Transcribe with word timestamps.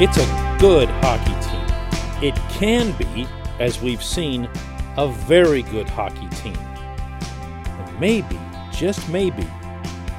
It's 0.00 0.16
a 0.16 0.56
good 0.60 0.88
hockey 0.88 1.34
team. 1.48 2.22
It 2.22 2.36
can 2.50 2.96
be, 2.96 3.26
as 3.58 3.82
we've 3.82 4.00
seen, 4.00 4.48
a 4.96 5.08
very 5.08 5.62
good 5.62 5.88
hockey 5.88 6.28
team. 6.36 6.56
And 6.56 7.98
maybe, 7.98 8.38
just 8.70 9.08
maybe, 9.08 9.44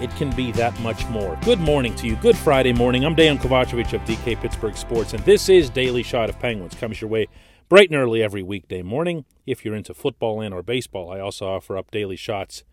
it 0.02 0.14
can 0.18 0.32
be 0.32 0.52
that 0.52 0.78
much 0.82 1.08
more. 1.08 1.40
Good 1.46 1.62
morning 1.62 1.96
to 1.96 2.08
you. 2.08 2.18
Good 2.18 2.36
Friday 2.36 2.74
morning. 2.74 3.06
I'm 3.06 3.16
Dan 3.16 3.38
Kovacevic 3.38 3.94
of 3.94 4.02
DK 4.02 4.42
Pittsburgh 4.42 4.76
Sports, 4.76 5.14
and 5.14 5.24
this 5.24 5.48
is 5.48 5.70
Daily 5.70 6.04
Shot 6.04 6.30
of 6.30 6.38
Penguins. 6.40 6.76
Comes 6.76 7.00
your 7.00 7.10
way 7.10 7.30
bright 7.70 7.90
and 7.90 7.98
early 7.98 8.22
every 8.22 8.44
weekday 8.44 8.82
morning. 8.82 9.24
If 9.46 9.64
you're 9.64 9.76
into 9.76 9.94
football 9.94 10.42
and 10.42 10.54
or 10.54 10.62
baseball, 10.62 11.10
I 11.10 11.22
also 11.22 11.48
offer 11.48 11.78
up 11.78 11.90
daily 11.90 12.18
shots 12.18 12.66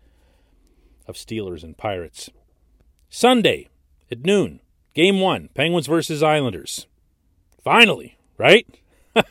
of 1.07 1.15
Steelers 1.15 1.63
and 1.63 1.77
Pirates. 1.77 2.29
Sunday 3.09 3.69
at 4.11 4.25
noon, 4.25 4.59
game 4.93 5.21
one, 5.21 5.47
Penguins 5.53 5.87
versus 5.87 6.21
Islanders. 6.21 6.85
Finally, 7.67 8.17
right? 8.37 8.65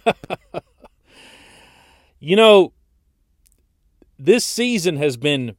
you 2.20 2.36
know, 2.36 2.74
this 4.18 4.44
season 4.44 4.98
has 4.98 5.16
been 5.16 5.56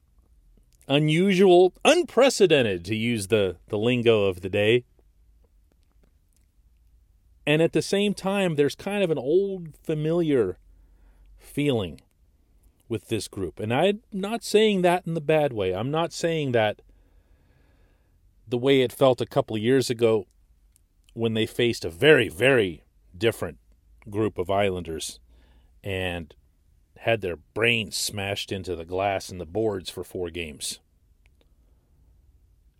unusual, 0.88 1.74
unprecedented 1.84 2.86
to 2.86 2.96
use 2.96 3.30
the, 3.30 3.56
the 3.70 3.80
lingo 3.80 4.26
of 4.26 4.42
the 4.42 4.50
day. 4.50 4.84
And 7.48 7.64
at 7.64 7.74
the 7.74 7.82
same 7.82 8.14
time, 8.14 8.58
there's 8.58 8.76
kind 8.76 9.04
of 9.04 9.10
an 9.10 9.18
old 9.18 9.70
familiar 9.84 10.60
feeling 11.40 12.00
with 12.88 13.08
this 13.08 13.28
group. 13.28 13.60
And 13.60 13.74
I'm 13.74 14.02
not 14.14 14.44
saying 14.44 14.84
that 14.84 15.08
in 15.08 15.16
the 15.16 15.20
bad 15.20 15.52
way. 15.52 15.74
I'm 15.74 15.90
not 15.90 16.14
saying 16.14 16.52
that 16.52 16.84
the 18.48 18.60
way 18.60 18.82
it 18.82 18.94
felt 18.94 19.20
a 19.20 19.26
couple 19.26 19.58
years 19.58 19.90
ago 19.90 20.28
when 21.18 21.34
they 21.34 21.48
faced 21.48 21.84
a 21.84 21.90
very, 21.90 22.30
very 22.30 22.84
different 23.18 23.58
group 24.08 24.38
of 24.38 24.52
Islanders 24.52 25.20
and 25.84 26.36
had 27.00 27.22
their 27.22 27.38
brains 27.56 27.98
smashed 27.98 28.52
into 28.52 28.76
the 28.76 28.86
glass 28.86 29.30
and 29.30 29.42
the 29.42 29.46
boards 29.46 29.90
for 29.90 30.04
four 30.04 30.30
games. 30.30 30.80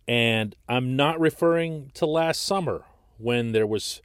And 0.06 0.54
I'm 0.68 0.94
not 0.94 1.18
referring 1.18 1.90
to 1.94 2.06
last 2.06 2.42
summer 2.42 2.84
when 3.18 3.50
there 3.50 3.66
was 3.66 4.00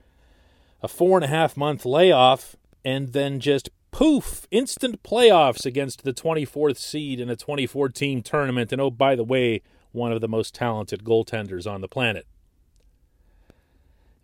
a 0.81 0.88
four 0.88 1.20
and 1.20 1.25
a 1.25 1.30
half 1.30 1.56
month 1.56 1.86
layoff 1.86 2.56
and 2.84 3.14
then 3.14 3.40
just 3.40 3.70
poof, 3.92 4.47
instant 4.50 5.03
playoffs 5.03 5.64
against 5.64 6.03
the 6.03 6.14
24th 6.14 6.78
seed 6.78 7.20
in 7.20 7.30
a 7.30 7.36
2014 7.36 8.23
tournament. 8.23 8.72
And 8.72 8.81
oh, 8.81 8.90
by 8.90 9.16
the 9.16 9.23
way, 9.23 9.62
one 9.92 10.12
of 10.12 10.22
the 10.22 10.28
most 10.28 10.56
talented 10.56 11.03
goaltenders 11.03 11.72
on 11.72 11.81
the 11.81 11.88
planet. 11.88 12.25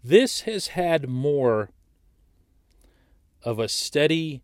This 0.03 0.42
has 0.42 0.67
had 0.67 1.09
more 1.09 1.72
of 3.44 3.59
a 3.59 3.67
steady, 3.67 4.42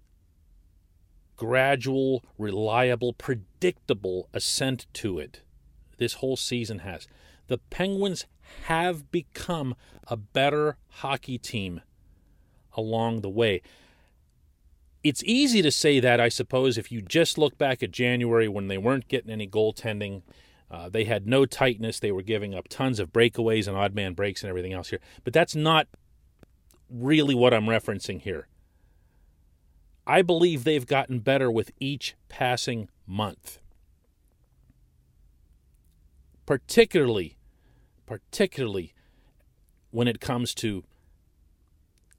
gradual, 1.38 2.24
reliable, 2.38 3.14
predictable 3.14 4.30
ascent 4.34 4.86
to 4.94 5.20
it. 5.20 5.42
This 5.98 6.16
whole 6.16 6.36
season 6.36 6.80
has. 6.80 7.08
The 7.48 7.58
Penguins 7.58 8.26
have 8.66 9.12
become 9.12 9.76
a 10.08 10.18
better 10.18 10.78
hockey 10.90 11.38
team 11.38 11.82
along 12.76 13.22
the 13.22 13.30
way. 13.30 13.62
It's 15.04 15.24
easy 15.24 15.62
to 15.62 15.72
say 15.72 16.00
that, 16.00 16.20
I 16.20 16.30
suppose, 16.30 16.78
if 16.78 16.92
you 16.92 17.02
just 17.02 17.38
look 17.38 17.58
back 17.58 17.84
at 17.84 17.92
January 17.92 18.48
when 18.48 18.68
they 18.68 18.78
weren't 18.78 19.08
getting 19.08 19.32
any 19.32 19.48
goaltending 19.48 20.24
uh, 20.70 20.90
they 20.90 21.04
had 21.04 21.28
no 21.28 21.46
tightness. 21.46 22.00
They 22.00 22.12
were 22.12 22.22
giving 22.22 22.56
up 22.56 22.68
tons 22.68 23.00
of 23.00 23.14
breakaways 23.14 23.68
and 23.68 23.78
odd 23.78 23.94
man 23.94 24.14
breaks 24.14 24.44
and 24.44 24.50
everything 24.50 24.74
else 24.74 24.90
here. 24.90 25.00
But 25.24 25.34
that's 25.34 25.56
not 25.56 25.88
really 26.90 27.36
what 27.36 27.54
I'm 27.54 27.66
referencing 27.66 28.22
here. 28.22 28.48
I 30.08 30.22
believe 30.22 30.64
they've 30.64 30.86
gotten 30.86 31.20
better 31.20 31.50
with 31.52 31.72
each 31.80 32.16
passing 32.30 32.90
month. 33.08 33.60
Particularly, 36.46 37.38
particularly 38.06 38.94
when 39.90 40.08
it 40.08 40.20
comes 40.20 40.54
to 40.56 40.84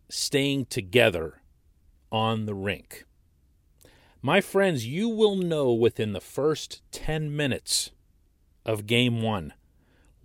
staying 0.09 0.67
together 0.67 1.43
on 2.11 2.47
the 2.47 2.55
rink. 2.55 3.05
My 4.23 4.41
friends, 4.41 4.87
you 4.87 5.09
will 5.09 5.37
know 5.37 5.73
within 5.73 6.13
the 6.13 6.21
first 6.21 6.83
10 6.91 7.37
minutes 7.37 7.91
of 8.67 8.87
game 8.87 9.23
one 9.23 9.55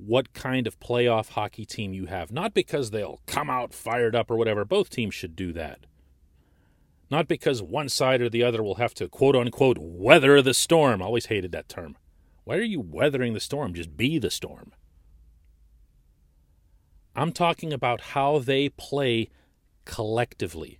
what 0.06 0.34
kind 0.34 0.66
of 0.66 0.79
playoff 0.79 1.29
hockey 1.29 1.66
team 1.66 1.94
you 1.94 2.07
have. 2.07 2.31
Not 2.31 2.53
because 2.53 2.90
they'll 2.90 3.22
come 3.28 3.50
out 3.50 3.74
fired 3.74 4.16
up 4.16 4.31
or 4.31 4.35
whatever. 4.35 4.66
Both 4.66 4.90
teams 4.90 5.13
should 5.13 5.35
do 5.35 5.53
that. 5.53 5.85
Not 7.09 7.28
because 7.28 7.62
one 7.62 7.90
side 7.90 8.22
or 8.22 8.30
the 8.30 8.44
other 8.44 8.63
will 8.63 8.75
have 8.75 8.94
to 8.96 9.07
quote 9.07 9.35
unquote 9.35 9.78
weather 9.80 10.41
the 10.41 10.53
storm. 10.53 11.01
always 11.01 11.28
hated 11.28 11.51
that 11.51 11.69
term. 11.69 11.97
Why 12.44 12.56
are 12.56 12.62
you 12.62 12.80
weathering 12.80 13.34
the 13.34 13.40
storm? 13.40 13.74
Just 13.74 13.96
be 13.96 14.18
the 14.18 14.31
storm. 14.31 14.74
I'm 17.16 17.31
talking 17.31 17.74
about 17.74 18.01
how 18.01 18.40
they 18.40 18.69
play 18.69 19.30
collectively. 19.85 20.80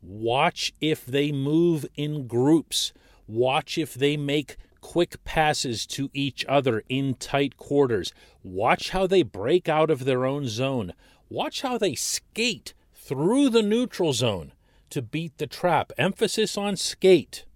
Watch 0.00 0.72
if 0.80 1.04
they 1.04 1.30
move 1.30 1.86
in 1.94 2.26
groups. 2.26 2.92
Watch 3.28 3.78
if 3.78 3.94
they 3.94 4.16
make 4.16 4.56
quick 4.82 5.24
passes 5.24 5.86
to 5.86 6.10
each 6.12 6.44
other 6.46 6.82
in 6.90 7.14
tight 7.14 7.56
quarters. 7.56 8.12
Watch 8.42 8.90
how 8.90 9.06
they 9.06 9.22
break 9.22 9.66
out 9.66 9.90
of 9.90 10.04
their 10.04 10.26
own 10.26 10.46
zone. 10.46 10.92
Watch 11.30 11.62
how 11.62 11.78
they 11.78 11.94
skate 11.94 12.74
through 12.92 13.48
the 13.48 13.62
neutral 13.62 14.12
zone 14.12 14.52
to 14.90 15.00
beat 15.00 15.38
the 15.38 15.46
trap. 15.46 15.92
Emphasis 15.96 16.58
on 16.58 16.76
skate 16.76 17.46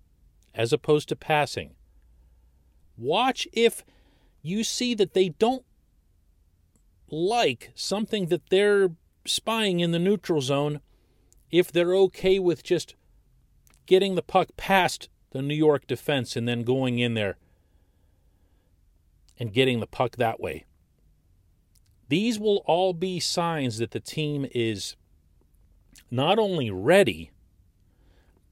as 0.55 0.73
opposed 0.73 1.11
to 1.11 1.17
passing. 1.17 1.75
Watch 2.97 3.47
if 3.53 3.85
you 4.41 4.65
see 4.65 4.95
that 4.95 5.13
they 5.13 5.29
don't 5.29 5.65
like 7.11 7.73
something 7.75 8.27
that 8.27 8.49
they're 8.49 8.89
spying 9.27 9.81
in 9.81 9.91
the 9.91 9.99
neutral 9.99 10.41
zone, 10.41 10.81
if 11.51 11.71
they're 11.71 11.95
okay 11.95 12.39
with 12.39 12.63
just 12.63 12.95
getting 13.85 14.15
the 14.15 14.23
puck 14.23 14.49
past 14.57 15.09
the 15.37 15.43
New 15.43 15.55
York 15.55 15.87
defense 15.87 16.37
and 16.37 16.49
then 16.49 16.63
going 16.63 16.99
in 16.99 17.15
there 17.15 17.37
and 19.39 19.53
getting 19.53 19.81
the 19.81 19.87
puck 19.87 20.17
that 20.17 20.41
way. 20.41 20.65
These 22.09 22.39
will 22.39 22.63
all 22.67 22.93
be 22.93 23.21
signs 23.21 23.79
that 23.79 23.91
the 23.91 24.01
team 24.01 24.47
is 24.55 24.97
not 26.11 26.39
only 26.39 26.71
ready, 26.71 27.31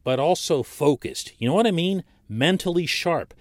but 0.02 0.18
also 0.18 0.62
focused. 0.62 1.32
You 1.38 1.48
know 1.48 1.54
what 1.54 1.66
I 1.66 1.70
mean? 1.70 2.04
Mentally 2.28 2.86
sharp. 2.86 3.32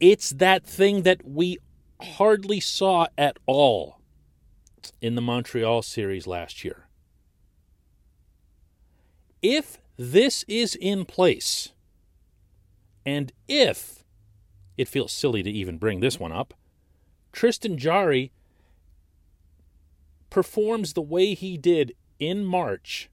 It's 0.00 0.30
that 0.30 0.64
thing 0.64 1.02
that 1.02 1.26
we 1.26 1.58
hardly 2.00 2.60
saw 2.60 3.06
at 3.16 3.38
all 3.46 3.98
in 5.00 5.14
the 5.14 5.22
Montreal 5.22 5.82
series 5.82 6.26
last 6.26 6.64
year. 6.64 6.86
If 9.42 9.78
this 9.96 10.44
is 10.46 10.74
in 10.74 11.04
place, 11.04 11.72
and 13.08 13.32
if 13.48 14.04
it 14.76 14.86
feels 14.86 15.12
silly 15.12 15.42
to 15.42 15.50
even 15.50 15.78
bring 15.78 16.00
this 16.00 16.20
one 16.20 16.30
up, 16.30 16.52
Tristan 17.32 17.78
Jarry 17.78 18.32
performs 20.28 20.92
the 20.92 21.00
way 21.00 21.32
he 21.32 21.56
did 21.56 21.94
in 22.18 22.44
March 22.44 23.08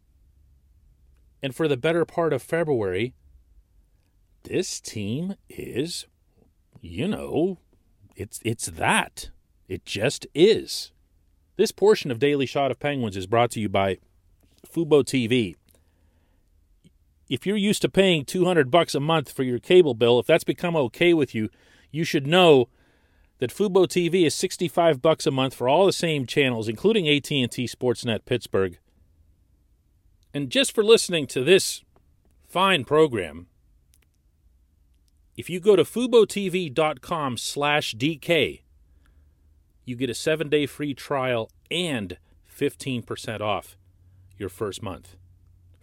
and 1.41 1.55
for 1.55 1.69
the 1.69 1.77
better 1.77 2.03
part 2.03 2.33
of 2.33 2.43
February, 2.43 3.13
this 4.43 4.81
team 4.81 5.35
is, 5.47 6.07
you 6.81 7.07
know, 7.07 7.59
it's 8.17 8.41
it's 8.43 8.65
that. 8.65 9.29
It 9.69 9.85
just 9.85 10.27
is. 10.35 10.91
This 11.55 11.71
portion 11.71 12.11
of 12.11 12.19
Daily 12.19 12.45
Shot 12.45 12.69
of 12.69 12.79
Penguins 12.81 13.15
is 13.15 13.27
brought 13.27 13.51
to 13.51 13.61
you 13.61 13.69
by 13.69 13.99
Fubo 14.67 15.05
TV 15.05 15.55
if 17.29 17.45
you're 17.45 17.57
used 17.57 17.81
to 17.81 17.89
paying 17.89 18.25
200 18.25 18.69
bucks 18.69 18.95
a 18.95 18.99
month 18.99 19.31
for 19.31 19.43
your 19.43 19.59
cable 19.59 19.93
bill, 19.93 20.19
if 20.19 20.27
that's 20.27 20.43
become 20.43 20.75
okay 20.75 21.13
with 21.13 21.33
you, 21.33 21.49
you 21.91 22.03
should 22.03 22.27
know 22.27 22.69
that 23.39 23.53
Fubo 23.53 23.87
TV 23.87 24.25
is 24.25 24.35
65 24.35 25.01
bucks 25.01 25.25
a 25.25 25.31
month 25.31 25.53
for 25.53 25.67
all 25.67 25.85
the 25.85 25.93
same 25.93 26.25
channels 26.25 26.67
including 26.67 27.07
AT&T 27.07 27.47
Sportsnet 27.47 28.25
Pittsburgh. 28.25 28.77
And 30.33 30.49
just 30.49 30.73
for 30.73 30.83
listening 30.83 31.27
to 31.27 31.43
this 31.43 31.83
fine 32.47 32.85
program, 32.85 33.47
if 35.37 35.49
you 35.49 35.59
go 35.59 35.75
to 35.75 35.83
fubotv.com/dk, 35.83 38.61
you 39.85 39.95
get 39.95 40.09
a 40.09 40.13
7-day 40.13 40.65
free 40.65 40.93
trial 40.93 41.51
and 41.69 42.17
15% 42.49 43.41
off 43.41 43.77
your 44.37 44.49
first 44.49 44.81
month. 44.81 45.17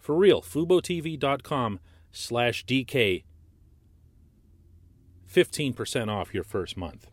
For 0.03 0.17
real, 0.17 0.41
FuboTV.com 0.41 1.79
slash 2.11 2.65
DK. 2.65 3.23
15% 5.33 6.09
off 6.09 6.33
your 6.33 6.43
first 6.43 6.75
month. 6.75 7.07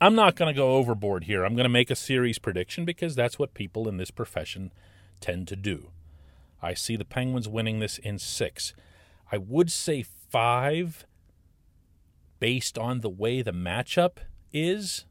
I'm 0.00 0.14
not 0.14 0.36
going 0.36 0.50
to 0.50 0.58
go 0.58 0.70
overboard 0.70 1.24
here. 1.24 1.44
I'm 1.44 1.54
going 1.54 1.66
to 1.66 1.68
make 1.68 1.90
a 1.90 1.96
series 1.96 2.38
prediction 2.38 2.86
because 2.86 3.14
that's 3.14 3.38
what 3.38 3.52
people 3.52 3.86
in 3.90 3.98
this 3.98 4.10
profession 4.10 4.72
tend 5.20 5.48
to 5.48 5.56
do. 5.56 5.90
I 6.62 6.72
see 6.72 6.96
the 6.96 7.04
Penguins 7.04 7.46
winning 7.46 7.80
this 7.80 7.98
in 7.98 8.18
six. 8.18 8.72
I 9.30 9.36
would 9.36 9.70
say 9.70 10.02
five 10.02 11.04
based 12.40 12.78
on 12.78 13.02
the 13.02 13.10
way 13.10 13.42
the 13.42 13.52
matchup 13.52 14.16
is, 14.50 15.04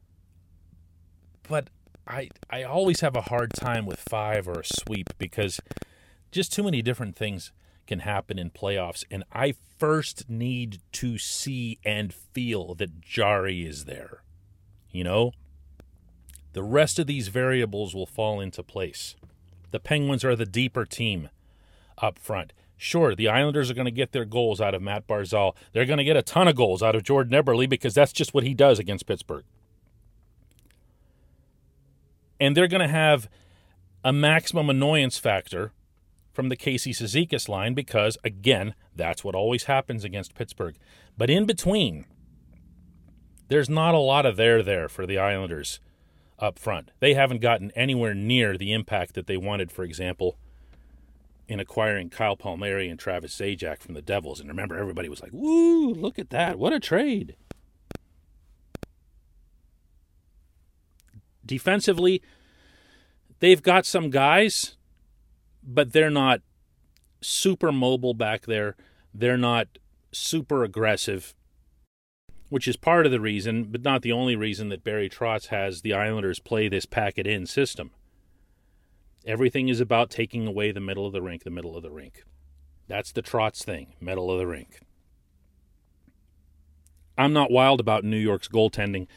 but 1.48 1.70
I 2.06 2.28
I 2.50 2.62
always 2.62 3.00
have 3.00 3.16
a 3.16 3.22
hard 3.22 3.52
time 3.54 3.86
with 3.86 4.00
five 4.00 4.46
or 4.46 4.60
a 4.60 4.64
sweep 4.64 5.10
because 5.18 5.60
just 6.30 6.52
too 6.52 6.62
many 6.62 6.82
different 6.82 7.16
things 7.16 7.52
can 7.86 8.00
happen 8.00 8.38
in 8.38 8.50
playoffs, 8.50 9.04
and 9.10 9.24
I 9.32 9.54
first 9.78 10.28
need 10.28 10.80
to 10.92 11.18
see 11.18 11.78
and 11.84 12.12
feel 12.12 12.74
that 12.74 13.00
Jarry 13.00 13.64
is 13.64 13.84
there. 13.84 14.22
You 14.90 15.04
know, 15.04 15.32
the 16.52 16.62
rest 16.62 16.98
of 16.98 17.06
these 17.06 17.28
variables 17.28 17.94
will 17.94 18.06
fall 18.06 18.40
into 18.40 18.62
place. 18.62 19.14
The 19.70 19.80
Penguins 19.80 20.24
are 20.24 20.36
the 20.36 20.46
deeper 20.46 20.84
team 20.84 21.28
up 21.98 22.18
front. 22.18 22.52
Sure, 22.76 23.14
the 23.14 23.28
Islanders 23.28 23.70
are 23.70 23.74
going 23.74 23.86
to 23.86 23.90
get 23.90 24.12
their 24.12 24.24
goals 24.24 24.60
out 24.60 24.74
of 24.74 24.82
Mat 24.82 25.06
Barzal. 25.06 25.54
They're 25.72 25.86
going 25.86 25.98
to 25.98 26.04
get 26.04 26.16
a 26.16 26.22
ton 26.22 26.48
of 26.48 26.56
goals 26.56 26.82
out 26.82 26.94
of 26.94 27.02
Jordan 27.02 27.32
Eberle 27.32 27.68
because 27.68 27.94
that's 27.94 28.12
just 28.12 28.34
what 28.34 28.44
he 28.44 28.52
does 28.52 28.78
against 28.78 29.06
Pittsburgh. 29.06 29.44
And 32.38 32.56
they're 32.56 32.68
going 32.68 32.86
to 32.86 32.88
have 32.88 33.28
a 34.04 34.12
maximum 34.12 34.70
annoyance 34.70 35.18
factor 35.18 35.72
from 36.32 36.48
the 36.48 36.56
Casey 36.56 36.92
Cizikas 36.92 37.48
line 37.48 37.74
because, 37.74 38.18
again, 38.22 38.74
that's 38.94 39.24
what 39.24 39.34
always 39.34 39.64
happens 39.64 40.04
against 40.04 40.34
Pittsburgh. 40.34 40.76
But 41.16 41.30
in 41.30 41.46
between, 41.46 42.04
there's 43.48 43.70
not 43.70 43.94
a 43.94 43.98
lot 43.98 44.26
of 44.26 44.36
there 44.36 44.62
there 44.62 44.88
for 44.88 45.06
the 45.06 45.18
Islanders 45.18 45.80
up 46.38 46.58
front. 46.58 46.90
They 47.00 47.14
haven't 47.14 47.40
gotten 47.40 47.70
anywhere 47.70 48.14
near 48.14 48.58
the 48.58 48.72
impact 48.72 49.14
that 49.14 49.26
they 49.26 49.36
wanted, 49.36 49.72
for 49.72 49.82
example, 49.82 50.36
in 51.48 51.60
acquiring 51.60 52.10
Kyle 52.10 52.36
Palmieri 52.36 52.88
and 52.88 52.98
Travis 52.98 53.34
Zajac 53.34 53.80
from 53.80 53.94
the 53.94 54.02
Devils. 54.02 54.40
And 54.40 54.48
remember, 54.48 54.76
everybody 54.76 55.08
was 55.08 55.22
like, 55.22 55.32
woo, 55.32 55.92
look 55.94 56.18
at 56.18 56.30
that. 56.30 56.58
What 56.58 56.72
a 56.72 56.80
trade. 56.80 57.36
Defensively, 61.46 62.20
they've 63.38 63.62
got 63.62 63.86
some 63.86 64.10
guys 64.10 64.76
but 65.66 65.92
they're 65.92 66.10
not 66.10 66.40
super 67.20 67.72
mobile 67.72 68.14
back 68.14 68.46
there. 68.46 68.76
They're 69.12 69.36
not 69.36 69.66
super 70.12 70.62
aggressive, 70.62 71.34
which 72.48 72.68
is 72.68 72.76
part 72.76 73.04
of 73.04 73.12
the 73.12 73.20
reason, 73.20 73.64
but 73.64 73.82
not 73.82 74.02
the 74.02 74.12
only 74.12 74.36
reason 74.36 74.68
that 74.68 74.84
Barry 74.84 75.10
Trotz 75.10 75.46
has 75.46 75.82
the 75.82 75.92
Islanders 75.92 76.38
play 76.38 76.68
this 76.68 76.86
pack 76.86 77.18
it 77.18 77.26
in 77.26 77.46
system. 77.46 77.90
Everything 79.26 79.68
is 79.68 79.80
about 79.80 80.10
taking 80.10 80.46
away 80.46 80.70
the 80.70 80.80
middle 80.80 81.04
of 81.04 81.12
the 81.12 81.22
rink, 81.22 81.42
the 81.42 81.50
middle 81.50 81.76
of 81.76 81.82
the 81.82 81.90
rink. 81.90 82.22
That's 82.86 83.10
the 83.10 83.22
Trotz 83.22 83.64
thing, 83.64 83.94
middle 84.00 84.30
of 84.30 84.38
the 84.38 84.46
rink. 84.46 84.80
I'm 87.18 87.32
not 87.32 87.50
wild 87.50 87.80
about 87.80 88.04
New 88.04 88.18
York's 88.18 88.46
goaltending. 88.46 89.08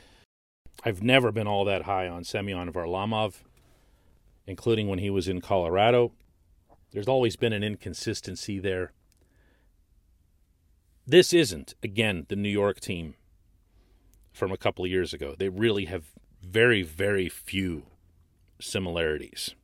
I've 0.83 1.03
never 1.03 1.31
been 1.31 1.47
all 1.47 1.65
that 1.65 1.83
high 1.83 2.07
on 2.07 2.23
Semyon 2.23 2.71
Varlamov, 2.71 3.43
including 4.47 4.87
when 4.87 4.99
he 4.99 5.09
was 5.09 5.27
in 5.27 5.41
Colorado. 5.41 6.13
There's 6.91 7.07
always 7.07 7.35
been 7.35 7.53
an 7.53 7.63
inconsistency 7.63 8.59
there. 8.59 8.93
This 11.05 11.33
isn't, 11.33 11.75
again, 11.83 12.25
the 12.29 12.35
New 12.35 12.49
York 12.49 12.79
team 12.79 13.15
from 14.31 14.51
a 14.51 14.57
couple 14.57 14.85
of 14.85 14.91
years 14.91 15.13
ago. 15.13 15.35
They 15.37 15.49
really 15.49 15.85
have 15.85 16.05
very, 16.41 16.81
very 16.81 17.27
few 17.29 17.83
similarities. 18.59 19.55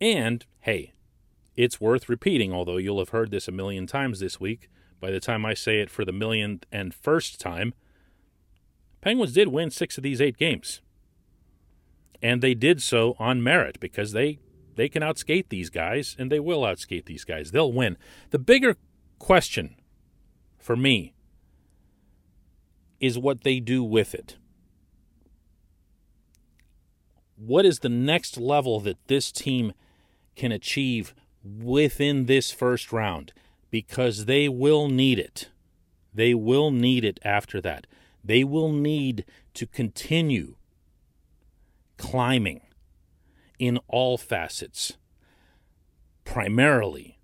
And, 0.00 0.44
hey, 0.60 0.92
it's 1.56 1.80
worth 1.80 2.08
repeating, 2.08 2.52
although 2.52 2.76
you'll 2.76 2.98
have 2.98 3.08
heard 3.10 3.30
this 3.30 3.48
a 3.48 3.52
million 3.52 3.86
times 3.86 4.20
this 4.20 4.38
week. 4.38 4.68
By 5.00 5.10
the 5.10 5.20
time 5.20 5.46
I 5.46 5.54
say 5.54 5.80
it 5.80 5.90
for 5.90 6.04
the 6.04 6.12
millionth 6.12 6.66
and 6.70 6.94
first 6.94 7.40
time, 7.40 7.72
Penguins 9.08 9.32
did 9.32 9.48
win 9.48 9.70
six 9.70 9.96
of 9.96 10.02
these 10.02 10.20
eight 10.20 10.36
games. 10.36 10.82
And 12.20 12.42
they 12.42 12.52
did 12.52 12.82
so 12.82 13.16
on 13.18 13.42
merit 13.42 13.80
because 13.80 14.12
they 14.12 14.38
they 14.74 14.90
can 14.90 15.02
outskate 15.02 15.48
these 15.48 15.70
guys, 15.70 16.14
and 16.18 16.30
they 16.30 16.38
will 16.38 16.60
outskate 16.60 17.06
these 17.06 17.24
guys. 17.24 17.50
They'll 17.50 17.72
win. 17.72 17.96
The 18.32 18.38
bigger 18.38 18.76
question 19.18 19.76
for 20.58 20.76
me 20.76 21.14
is 23.00 23.18
what 23.18 23.44
they 23.44 23.60
do 23.60 23.82
with 23.82 24.14
it. 24.14 24.36
What 27.34 27.64
is 27.64 27.78
the 27.78 27.88
next 27.88 28.36
level 28.36 28.78
that 28.80 28.98
this 29.06 29.32
team 29.32 29.72
can 30.36 30.52
achieve 30.52 31.14
within 31.42 32.26
this 32.26 32.50
first 32.50 32.92
round? 32.92 33.32
Because 33.70 34.26
they 34.26 34.50
will 34.50 34.88
need 34.88 35.18
it. 35.18 35.48
They 36.12 36.34
will 36.34 36.70
need 36.70 37.06
it 37.06 37.18
after 37.24 37.62
that. 37.62 37.86
They 38.24 38.44
will 38.44 38.72
need 38.72 39.24
to 39.54 39.66
continue 39.66 40.56
climbing 41.96 42.60
in 43.58 43.78
all 43.88 44.16
facets, 44.16 44.96
primarily 46.24 47.18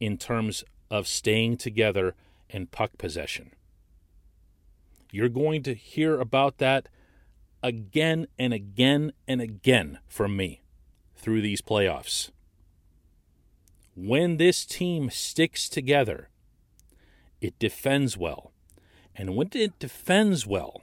in 0.00 0.16
terms 0.16 0.64
of 0.90 1.06
staying 1.06 1.56
together 1.56 2.14
and 2.50 2.70
puck 2.70 2.98
possession. 2.98 3.52
You're 5.10 5.28
going 5.28 5.62
to 5.62 5.74
hear 5.74 6.20
about 6.20 6.58
that 6.58 6.88
again 7.62 8.26
and 8.38 8.52
again 8.52 9.12
and 9.26 9.40
again 9.40 9.98
from 10.06 10.36
me 10.36 10.62
through 11.16 11.42
these 11.42 11.60
playoffs. 11.60 12.30
When 13.94 14.36
this 14.36 14.64
team 14.64 15.10
sticks 15.10 15.68
together, 15.68 16.28
it 17.40 17.58
defends 17.58 18.16
well. 18.16 18.52
And 19.18 19.34
when 19.34 19.50
it 19.52 19.78
defends 19.80 20.46
well, 20.46 20.80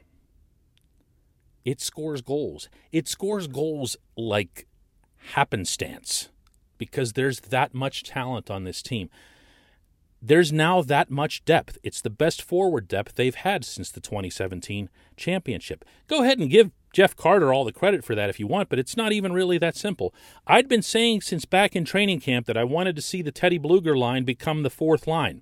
it 1.63 1.81
scores 1.81 2.21
goals. 2.21 2.69
It 2.91 3.07
scores 3.07 3.47
goals 3.47 3.95
like 4.17 4.67
happenstance 5.33 6.29
because 6.77 7.13
there's 7.13 7.39
that 7.39 7.73
much 7.73 8.03
talent 8.03 8.51
on 8.51 8.65
this 8.65 8.83
team. 8.83 9.09
There's 10.21 10.51
now 10.51 10.81
that 10.81 11.09
much 11.09 11.45
depth. 11.45 11.77
It's 11.81 12.01
the 12.01 12.09
best 12.09 12.41
forward 12.41 12.87
depth 12.87 13.15
they've 13.15 13.33
had 13.33 13.63
since 13.63 13.89
the 13.89 14.01
2017 14.01 14.89
championship. 15.15 15.85
Go 16.07 16.23
ahead 16.23 16.39
and 16.39 16.49
give 16.49 16.71
Jeff 16.93 17.15
Carter 17.15 17.53
all 17.53 17.63
the 17.63 17.71
credit 17.71 18.03
for 18.03 18.15
that 18.15 18.29
if 18.29 18.39
you 18.39 18.47
want, 18.47 18.67
but 18.67 18.79
it's 18.79 18.97
not 18.97 19.13
even 19.13 19.33
really 19.33 19.57
that 19.59 19.75
simple. 19.75 20.13
I'd 20.45 20.67
been 20.67 20.81
saying 20.81 21.21
since 21.21 21.45
back 21.45 21.75
in 21.75 21.85
training 21.85 22.21
camp 22.21 22.47
that 22.47 22.57
I 22.57 22.63
wanted 22.63 22.95
to 22.97 23.01
see 23.01 23.21
the 23.21 23.31
Teddy 23.31 23.59
Blueger 23.59 23.97
line 23.97 24.23
become 24.23 24.63
the 24.63 24.69
fourth 24.69 25.07
line. 25.07 25.41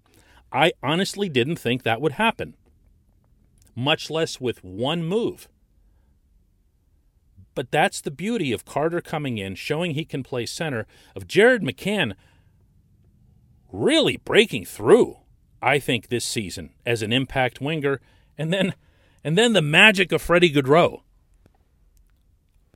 I 0.52 0.74
honestly 0.84 1.30
didn't 1.30 1.58
think 1.58 1.84
that 1.84 2.02
would 2.02 2.14
happen, 2.14 2.56
much 3.76 4.10
less 4.10 4.40
with 4.40 4.64
one 4.64 5.04
move. 5.04 5.48
But 7.56 7.72
that's 7.72 8.02
the 8.02 8.12
beauty 8.12 8.52
of 8.52 8.66
Carter 8.66 9.02
coming 9.02 9.38
in, 9.38 9.56
showing 9.56 9.92
he 9.92 10.06
can 10.06 10.24
play 10.24 10.46
center, 10.46 10.88
of 11.16 11.28
Jared 11.28 11.62
McCann 11.62 12.14
really 13.72 14.18
breaking 14.18 14.66
through, 14.66 15.18
I 15.62 15.80
think, 15.80 16.08
this 16.08 16.26
season 16.26 16.72
as 16.86 17.02
an 17.02 17.14
impact 17.14 17.62
winger, 17.62 18.02
and 18.38 18.52
then 18.52 18.74
and 19.24 19.38
then 19.38 19.54
the 19.54 19.62
magic 19.62 20.12
of 20.12 20.22
Freddie 20.22 20.52
Gaudreau. 20.52 21.02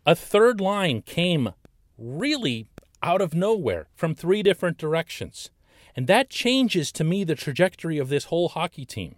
A 0.05 0.15
third 0.15 0.61
line 0.61 1.01
came 1.01 1.49
really 1.97 2.69
out 3.03 3.21
of 3.21 3.33
nowhere 3.33 3.87
from 3.93 4.15
three 4.15 4.41
different 4.41 4.77
directions. 4.77 5.49
And 5.95 6.07
that 6.07 6.29
changes 6.29 6.91
to 6.93 7.03
me 7.03 7.23
the 7.23 7.35
trajectory 7.35 7.97
of 7.97 8.09
this 8.09 8.25
whole 8.25 8.49
hockey 8.49 8.85
team. 8.85 9.15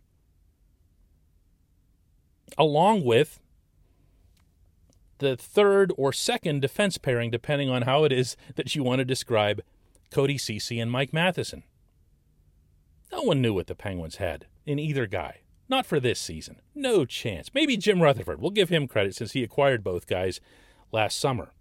Along 2.58 3.03
with 3.03 3.39
the 5.20 5.36
third 5.36 5.94
or 5.98 6.12
second 6.12 6.62
defense 6.62 6.98
pairing, 6.98 7.29
depending 7.29 7.70
on 7.70 7.84
how 7.84 8.03
it 8.03 8.12
is 8.12 8.36
that 8.56 8.75
you 8.75 8.84
want 8.84 9.00
to 9.00 9.06
describe 9.06 9.62
Cody 10.12 10.38
Ceci 10.38 10.79
and 10.79 10.91
Mike 10.91 11.13
Matheson. 11.13 11.63
No 13.12 13.22
one 13.24 13.41
knew 13.41 13.53
what 13.53 13.68
the 13.68 13.75
Penguins 13.75 14.18
had 14.18 14.46
in 14.65 14.79
either 14.79 15.08
guy. 15.08 15.41
Not 15.68 15.86
for 15.86 16.00
this 16.00 16.20
season. 16.20 16.62
No 16.74 17.06
chance. 17.06 17.51
Maybe 17.53 17.77
Jim 17.77 18.01
Rutherford. 18.01 18.41
We'll 18.41 18.51
give 18.51 18.70
him 18.70 18.88
credit 18.88 19.15
since 19.15 19.34
he 19.34 19.44
acquired 19.44 19.84
both 19.84 20.08
guys 20.08 20.41
last 20.91 21.20
summer. 21.20 21.53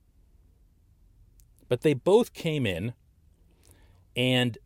But 1.68 1.83
they 1.83 1.92
both 1.92 2.33
came 2.33 2.64
in 2.64 2.95
and 4.16 4.57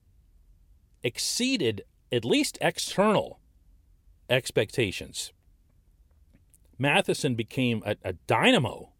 exceeded 1.02 1.84
at 2.12 2.24
least 2.24 2.56
external 2.60 3.40
expectations. 4.30 5.32
Matheson 6.82 7.34
became 7.34 7.82
a, 7.86 7.96
a 8.04 8.12
dynamo, 8.12 8.90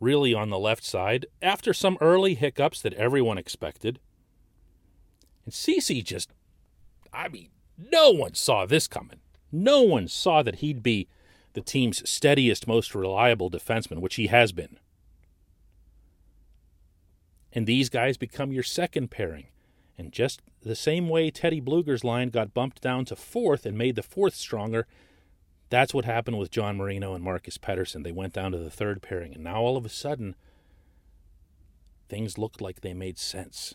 really, 0.00 0.32
on 0.32 0.48
the 0.48 0.58
left 0.58 0.84
side 0.84 1.26
after 1.42 1.74
some 1.74 1.98
early 2.00 2.34
hiccups 2.34 2.80
that 2.80 2.94
everyone 2.94 3.36
expected. 3.36 3.98
And 5.44 5.52
Ceci 5.52 6.02
just, 6.02 6.30
I 7.12 7.28
mean, 7.28 7.50
no 7.76 8.10
one 8.10 8.34
saw 8.34 8.64
this 8.64 8.86
coming. 8.86 9.20
No 9.52 9.82
one 9.82 10.08
saw 10.08 10.42
that 10.42 10.56
he'd 10.56 10.82
be 10.82 11.08
the 11.52 11.60
team's 11.60 12.08
steadiest, 12.08 12.66
most 12.66 12.94
reliable 12.94 13.50
defenseman, 13.50 14.00
which 14.00 14.16
he 14.16 14.28
has 14.28 14.52
been. 14.52 14.78
And 17.52 17.66
these 17.66 17.88
guys 17.88 18.16
become 18.16 18.52
your 18.52 18.62
second 18.62 19.10
pairing. 19.10 19.46
And 19.98 20.12
just 20.12 20.42
the 20.62 20.74
same 20.74 21.08
way 21.08 21.30
Teddy 21.30 21.60
Blueger's 21.60 22.04
line 22.04 22.28
got 22.28 22.52
bumped 22.52 22.82
down 22.82 23.06
to 23.06 23.16
fourth 23.16 23.64
and 23.64 23.78
made 23.78 23.96
the 23.96 24.02
fourth 24.02 24.34
stronger, 24.34 24.86
that's 25.68 25.92
what 25.92 26.04
happened 26.04 26.38
with 26.38 26.50
John 26.50 26.76
Marino 26.76 27.14
and 27.14 27.24
Marcus 27.24 27.58
Pettersson. 27.58 28.04
They 28.04 28.12
went 28.12 28.32
down 28.32 28.52
to 28.52 28.58
the 28.58 28.70
third 28.70 29.02
pairing. 29.02 29.34
And 29.34 29.44
now 29.44 29.60
all 29.60 29.76
of 29.76 29.84
a 29.84 29.90
sudden, 29.90 30.36
things 32.08 32.38
looked 32.38 32.60
like 32.60 32.80
they 32.80 32.94
made 32.94 33.18
sense. 33.18 33.74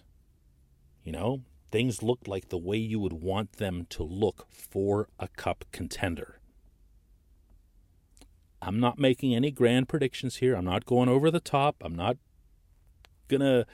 You 1.03 1.11
know, 1.11 1.41
things 1.71 2.01
looked 2.01 2.27
like 2.27 2.49
the 2.49 2.57
way 2.57 2.77
you 2.77 2.99
would 2.99 3.13
want 3.13 3.53
them 3.53 3.87
to 3.89 4.03
look 4.03 4.47
for 4.51 5.09
a 5.19 5.27
cup 5.27 5.65
contender. 5.71 6.39
I'm 8.61 8.79
not 8.79 8.99
making 8.99 9.33
any 9.33 9.51
grand 9.51 9.89
predictions 9.89 10.37
here. 10.37 10.55
I'm 10.55 10.65
not 10.65 10.85
going 10.85 11.09
over 11.09 11.31
the 11.31 11.39
top. 11.39 11.77
I'm 11.81 11.95
not 11.95 12.17
going 13.27 13.41
to 13.41 13.65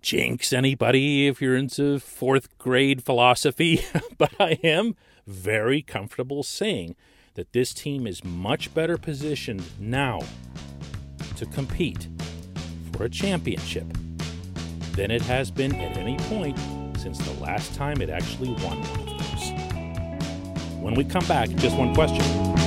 jinx 0.00 0.52
anybody 0.52 1.26
if 1.26 1.40
you're 1.40 1.56
into 1.56 1.98
fourth 1.98 2.56
grade 2.58 3.02
philosophy, 3.02 3.84
but 4.18 4.32
I 4.38 4.58
am 4.62 4.94
very 5.26 5.82
comfortable 5.82 6.42
saying 6.42 6.94
that 7.34 7.52
this 7.52 7.72
team 7.72 8.06
is 8.06 8.24
much 8.24 8.72
better 8.74 8.98
positioned 8.98 9.62
now 9.78 10.20
to 11.36 11.46
compete 11.46 12.08
for 12.92 13.04
a 13.04 13.08
championship 13.08 13.86
than 14.92 15.10
it 15.10 15.22
has 15.22 15.50
been 15.50 15.74
at 15.76 15.96
any 15.96 16.16
point 16.28 16.58
since 16.98 17.18
the 17.18 17.40
last 17.40 17.74
time 17.74 18.00
it 18.00 18.10
actually 18.10 18.50
won 18.50 18.80
one 18.80 19.00
of 19.00 19.18
those. 19.18 19.50
When 20.80 20.94
we 20.94 21.04
come 21.04 21.26
back, 21.26 21.48
just 21.56 21.76
one 21.76 21.94
question. 21.94 22.61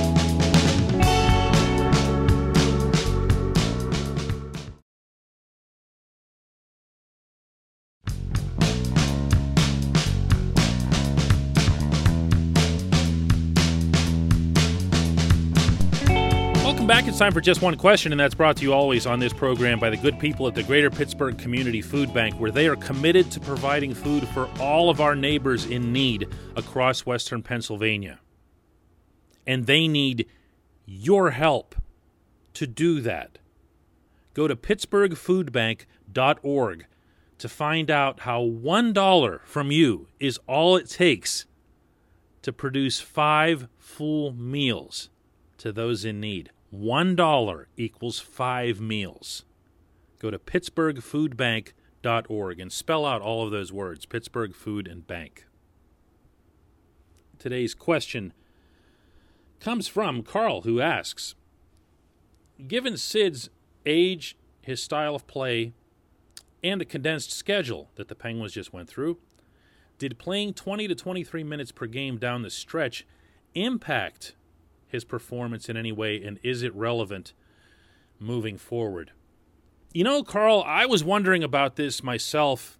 Back. 16.96 17.08
It's 17.08 17.18
time 17.18 17.34
for 17.34 17.42
just 17.42 17.60
one 17.60 17.76
question, 17.76 18.10
and 18.10 18.18
that's 18.18 18.34
brought 18.34 18.56
to 18.56 18.62
you 18.62 18.72
always 18.72 19.04
on 19.04 19.18
this 19.18 19.34
program 19.34 19.78
by 19.78 19.90
the 19.90 19.98
good 19.98 20.18
people 20.18 20.46
at 20.46 20.54
the 20.54 20.62
Greater 20.62 20.88
Pittsburgh 20.88 21.36
Community 21.36 21.82
Food 21.82 22.14
Bank, 22.14 22.40
where 22.40 22.50
they 22.50 22.68
are 22.68 22.76
committed 22.76 23.30
to 23.32 23.40
providing 23.40 23.92
food 23.92 24.26
for 24.28 24.48
all 24.58 24.88
of 24.88 24.98
our 24.98 25.14
neighbors 25.14 25.66
in 25.66 25.92
need 25.92 26.26
across 26.56 27.04
Western 27.04 27.42
Pennsylvania. 27.42 28.18
And 29.46 29.66
they 29.66 29.86
need 29.86 30.26
your 30.86 31.32
help 31.32 31.74
to 32.54 32.66
do 32.66 33.02
that. 33.02 33.40
Go 34.32 34.48
to 34.48 34.56
pittsburghfoodbank.org 34.56 36.86
to 37.36 37.48
find 37.50 37.90
out 37.90 38.20
how 38.20 38.42
$1 38.42 39.40
from 39.44 39.70
you 39.70 40.08
is 40.18 40.40
all 40.46 40.78
it 40.78 40.88
takes 40.88 41.44
to 42.40 42.54
produce 42.54 43.00
five 43.00 43.68
full 43.76 44.32
meals 44.32 45.10
to 45.58 45.72
those 45.72 46.02
in 46.02 46.20
need. 46.20 46.52
$1 46.74 47.66
equals 47.76 48.18
five 48.20 48.80
meals. 48.80 49.44
Go 50.18 50.30
to 50.30 50.38
pittsburghfoodbank.org 50.38 52.60
and 52.60 52.72
spell 52.72 53.04
out 53.04 53.20
all 53.22 53.44
of 53.44 53.50
those 53.50 53.72
words 53.72 54.06
Pittsburgh 54.06 54.54
Food 54.54 54.86
and 54.88 55.06
Bank. 55.06 55.44
Today's 57.38 57.74
question 57.74 58.32
comes 59.60 59.86
from 59.88 60.22
Carl, 60.22 60.62
who 60.62 60.80
asks 60.80 61.34
Given 62.66 62.96
Sid's 62.96 63.50
age, 63.84 64.38
his 64.62 64.82
style 64.82 65.14
of 65.14 65.26
play, 65.26 65.74
and 66.62 66.80
the 66.80 66.86
condensed 66.86 67.30
schedule 67.30 67.90
that 67.96 68.08
the 68.08 68.14
Penguins 68.14 68.52
just 68.52 68.72
went 68.72 68.88
through, 68.88 69.18
did 69.98 70.18
playing 70.18 70.54
20 70.54 70.88
to 70.88 70.94
23 70.94 71.44
minutes 71.44 71.72
per 71.72 71.86
game 71.86 72.16
down 72.18 72.40
the 72.42 72.50
stretch 72.50 73.06
impact 73.54 74.34
his 74.88 75.04
performance 75.04 75.68
in 75.68 75.76
any 75.76 75.92
way, 75.92 76.22
and 76.22 76.38
is 76.42 76.62
it 76.62 76.74
relevant 76.74 77.32
moving 78.18 78.56
forward? 78.56 79.12
You 79.92 80.04
know, 80.04 80.22
Carl, 80.22 80.62
I 80.66 80.86
was 80.86 81.02
wondering 81.02 81.42
about 81.42 81.76
this 81.76 82.02
myself 82.02 82.78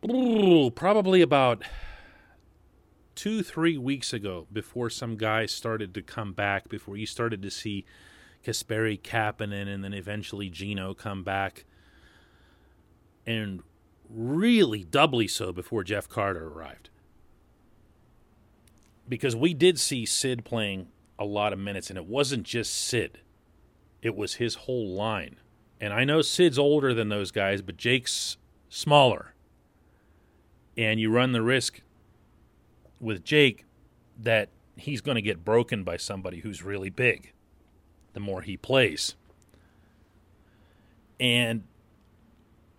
probably 0.00 1.22
about 1.22 1.62
two, 3.14 3.42
three 3.42 3.76
weeks 3.76 4.12
ago 4.12 4.46
before 4.52 4.90
some 4.90 5.16
guys 5.16 5.50
started 5.50 5.94
to 5.94 6.02
come 6.02 6.32
back, 6.32 6.68
before 6.68 6.96
you 6.96 7.06
started 7.06 7.42
to 7.42 7.50
see 7.50 7.84
Kasperi 8.44 9.00
Kapanen 9.00 9.66
and 9.66 9.82
then 9.82 9.92
eventually 9.92 10.48
Geno 10.48 10.94
come 10.94 11.24
back. 11.24 11.64
And 13.26 13.62
really 14.08 14.84
doubly 14.84 15.28
so 15.28 15.52
before 15.52 15.84
Jeff 15.84 16.08
Carter 16.08 16.46
arrived 16.46 16.90
because 19.08 19.34
we 19.34 19.54
did 19.54 19.78
see 19.78 20.04
Sid 20.04 20.44
playing 20.44 20.88
a 21.18 21.24
lot 21.24 21.52
of 21.52 21.58
minutes, 21.58 21.90
and 21.90 21.96
it 21.96 22.06
wasn't 22.06 22.44
just 22.44 22.74
Sid, 22.74 23.20
it 24.02 24.14
was 24.14 24.34
his 24.34 24.54
whole 24.54 24.94
line. 24.94 25.36
And 25.80 25.92
I 25.92 26.04
know 26.04 26.22
Sid's 26.22 26.58
older 26.58 26.92
than 26.92 27.08
those 27.08 27.30
guys, 27.30 27.62
but 27.62 27.76
Jake's 27.76 28.36
smaller. 28.68 29.34
And 30.76 31.00
you 31.00 31.10
run 31.10 31.32
the 31.32 31.42
risk 31.42 31.80
with 33.00 33.24
Jake 33.24 33.64
that 34.20 34.48
he's 34.76 35.00
going 35.00 35.14
to 35.16 35.22
get 35.22 35.44
broken 35.44 35.84
by 35.84 35.96
somebody 35.96 36.40
who's 36.40 36.62
really 36.62 36.90
big 36.90 37.32
the 38.12 38.20
more 38.20 38.42
he 38.42 38.56
plays. 38.56 39.14
And 41.20 41.64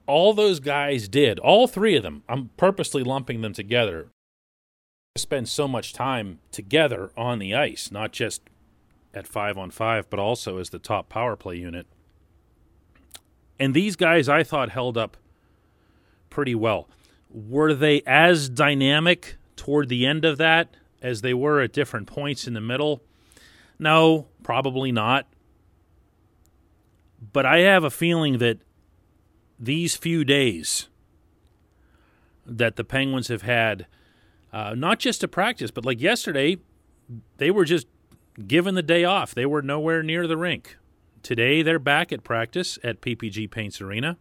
all 0.07 0.33
those 0.33 0.59
guys 0.59 1.07
did, 1.07 1.39
all 1.39 1.67
three 1.67 1.95
of 1.95 2.03
them, 2.03 2.23
I'm 2.27 2.49
purposely 2.57 3.03
lumping 3.03 3.41
them 3.41 3.53
together 3.53 4.07
spend 5.15 5.49
so 5.49 5.67
much 5.67 5.93
time 5.93 6.39
together 6.51 7.11
on 7.17 7.39
the 7.39 7.53
ice, 7.53 7.91
not 7.91 8.11
just 8.11 8.41
at 9.13 9.27
five 9.27 9.57
on 9.57 9.71
five, 9.71 10.09
but 10.09 10.19
also 10.19 10.57
as 10.57 10.69
the 10.69 10.79
top 10.79 11.09
power 11.09 11.35
play 11.35 11.55
unit. 11.55 11.87
And 13.59 13.73
these 13.73 13.95
guys 13.95 14.29
I 14.29 14.43
thought 14.43 14.69
held 14.69 14.97
up 14.97 15.17
pretty 16.29 16.55
well. 16.55 16.87
Were 17.29 17.73
they 17.73 18.01
as 18.05 18.49
dynamic 18.49 19.35
toward 19.55 19.89
the 19.89 20.05
end 20.05 20.25
of 20.25 20.37
that 20.37 20.75
as 21.01 21.21
they 21.21 21.33
were 21.33 21.59
at 21.61 21.73
different 21.73 22.07
points 22.07 22.47
in 22.47 22.53
the 22.53 22.61
middle? 22.61 23.01
No, 23.77 24.27
probably 24.43 24.91
not. 24.91 25.27
But 27.33 27.45
I 27.45 27.59
have 27.59 27.83
a 27.83 27.89
feeling 27.89 28.37
that 28.37 28.59
these 29.59 29.95
few 29.95 30.23
days 30.23 30.87
that 32.45 32.77
the 32.77 32.83
Penguins 32.83 33.27
have 33.27 33.41
had 33.41 33.85
uh, 34.51 34.73
not 34.75 34.99
just 34.99 35.21
to 35.21 35.27
practice, 35.27 35.71
but 35.71 35.85
like 35.85 36.01
yesterday, 36.01 36.57
they 37.37 37.51
were 37.51 37.65
just 37.65 37.87
given 38.47 38.75
the 38.75 38.83
day 38.83 39.03
off. 39.03 39.33
They 39.33 39.45
were 39.45 39.61
nowhere 39.61 40.03
near 40.03 40.27
the 40.27 40.37
rink. 40.37 40.77
Today, 41.21 41.61
they're 41.61 41.79
back 41.79 42.11
at 42.11 42.23
practice 42.23 42.79
at 42.83 43.01
PPG 43.01 43.51
Paints 43.51 43.81
Arena. 43.81 44.17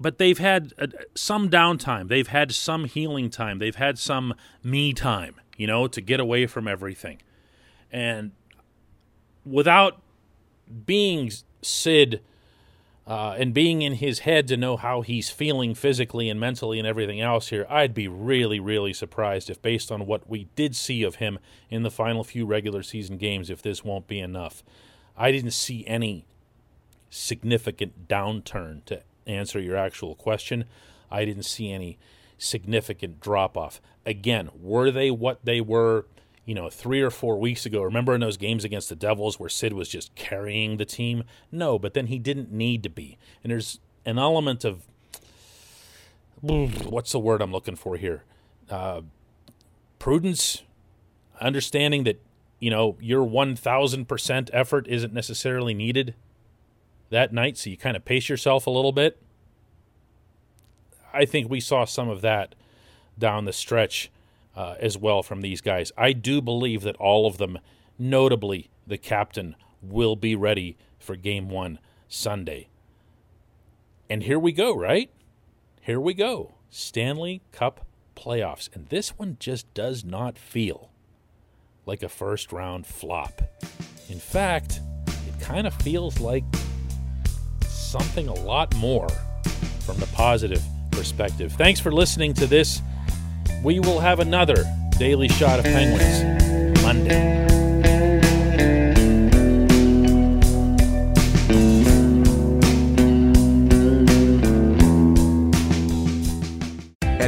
But 0.00 0.18
they've 0.18 0.38
had 0.38 0.72
uh, 0.78 0.86
some 1.16 1.50
downtime. 1.50 2.08
They've 2.08 2.28
had 2.28 2.52
some 2.52 2.84
healing 2.84 3.30
time. 3.30 3.58
They've 3.58 3.74
had 3.74 3.98
some 3.98 4.34
me 4.62 4.92
time, 4.92 5.34
you 5.56 5.66
know, 5.66 5.88
to 5.88 6.00
get 6.00 6.20
away 6.20 6.46
from 6.46 6.68
everything. 6.68 7.20
And 7.90 8.30
without 9.44 10.00
being 10.86 11.32
Sid 11.62 12.20
uh, 13.08 13.34
and 13.38 13.54
being 13.54 13.80
in 13.80 13.94
his 13.94 14.20
head 14.20 14.46
to 14.48 14.56
know 14.58 14.76
how 14.76 15.00
he's 15.00 15.30
feeling 15.30 15.74
physically 15.74 16.28
and 16.28 16.38
mentally 16.38 16.78
and 16.78 16.86
everything 16.86 17.22
else 17.22 17.48
here, 17.48 17.66
I'd 17.70 17.94
be 17.94 18.06
really, 18.06 18.60
really 18.60 18.92
surprised 18.92 19.48
if, 19.48 19.62
based 19.62 19.90
on 19.90 20.04
what 20.04 20.28
we 20.28 20.48
did 20.54 20.76
see 20.76 21.02
of 21.02 21.14
him 21.14 21.38
in 21.70 21.84
the 21.84 21.90
final 21.90 22.22
few 22.22 22.44
regular 22.44 22.82
season 22.82 23.16
games, 23.16 23.48
if 23.48 23.62
this 23.62 23.82
won't 23.82 24.06
be 24.06 24.20
enough. 24.20 24.62
I 25.16 25.32
didn't 25.32 25.52
see 25.52 25.86
any 25.86 26.26
significant 27.08 28.08
downturn 28.08 28.84
to 28.84 29.00
answer 29.26 29.58
your 29.58 29.76
actual 29.76 30.14
question. 30.14 30.66
I 31.10 31.24
didn't 31.24 31.44
see 31.44 31.72
any 31.72 31.96
significant 32.36 33.20
drop 33.20 33.56
off. 33.56 33.80
Again, 34.04 34.50
were 34.60 34.90
they 34.90 35.10
what 35.10 35.42
they 35.42 35.62
were 35.62 36.04
you 36.48 36.54
know, 36.54 36.70
three 36.70 37.02
or 37.02 37.10
four 37.10 37.38
weeks 37.38 37.66
ago. 37.66 37.82
Remember 37.82 38.14
in 38.14 38.22
those 38.22 38.38
games 38.38 38.64
against 38.64 38.88
the 38.88 38.96
Devils 38.96 39.38
where 39.38 39.50
Sid 39.50 39.74
was 39.74 39.86
just 39.86 40.14
carrying 40.14 40.78
the 40.78 40.86
team? 40.86 41.24
No, 41.52 41.78
but 41.78 41.92
then 41.92 42.06
he 42.06 42.18
didn't 42.18 42.50
need 42.50 42.82
to 42.84 42.88
be. 42.88 43.18
And 43.44 43.52
there's 43.52 43.80
an 44.06 44.18
element 44.18 44.64
of 44.64 44.86
what's 46.40 47.12
the 47.12 47.18
word 47.18 47.42
I'm 47.42 47.52
looking 47.52 47.76
for 47.76 47.98
here? 47.98 48.24
Uh, 48.70 49.02
prudence, 49.98 50.62
understanding 51.38 52.04
that, 52.04 52.18
you 52.60 52.70
know, 52.70 52.96
your 52.98 53.26
1000% 53.26 54.50
effort 54.50 54.88
isn't 54.88 55.12
necessarily 55.12 55.74
needed 55.74 56.14
that 57.10 57.30
night. 57.30 57.58
So 57.58 57.68
you 57.68 57.76
kind 57.76 57.94
of 57.94 58.06
pace 58.06 58.30
yourself 58.30 58.66
a 58.66 58.70
little 58.70 58.92
bit. 58.92 59.20
I 61.12 61.26
think 61.26 61.50
we 61.50 61.60
saw 61.60 61.84
some 61.84 62.08
of 62.08 62.22
that 62.22 62.54
down 63.18 63.44
the 63.44 63.52
stretch 63.52 64.10
uh, 64.58 64.74
as 64.80 64.98
well 64.98 65.22
from 65.22 65.40
these 65.40 65.60
guys. 65.60 65.92
I 65.96 66.12
do 66.12 66.42
believe 66.42 66.82
that 66.82 66.96
all 66.96 67.28
of 67.28 67.38
them, 67.38 67.60
notably 67.96 68.70
the 68.88 68.98
captain, 68.98 69.54
will 69.80 70.16
be 70.16 70.34
ready 70.34 70.76
for 70.98 71.14
game 71.14 71.48
one 71.48 71.78
Sunday. 72.08 72.66
And 74.10 74.24
here 74.24 74.38
we 74.38 74.50
go, 74.50 74.74
right? 74.76 75.12
Here 75.80 76.00
we 76.00 76.12
go. 76.12 76.54
Stanley 76.70 77.40
Cup 77.52 77.86
playoffs. 78.16 78.68
And 78.74 78.88
this 78.88 79.10
one 79.10 79.36
just 79.38 79.72
does 79.74 80.04
not 80.04 80.36
feel 80.36 80.90
like 81.86 82.02
a 82.02 82.08
first 82.08 82.52
round 82.52 82.84
flop. 82.84 83.40
In 84.08 84.18
fact, 84.18 84.80
it 85.06 85.40
kind 85.40 85.68
of 85.68 85.74
feels 85.74 86.18
like 86.18 86.42
something 87.68 88.26
a 88.26 88.34
lot 88.34 88.74
more 88.74 89.08
from 89.86 89.98
the 89.98 90.08
positive 90.14 90.62
perspective. 90.90 91.52
Thanks 91.52 91.78
for 91.78 91.92
listening 91.92 92.34
to 92.34 92.46
this. 92.48 92.82
We 93.62 93.80
will 93.80 93.98
have 94.00 94.20
another 94.20 94.64
daily 94.98 95.28
shot 95.28 95.58
of 95.58 95.64
Penguins 95.64 96.82
Monday. 96.82 97.47